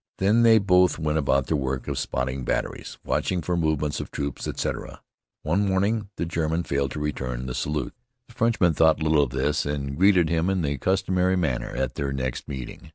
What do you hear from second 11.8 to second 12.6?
their next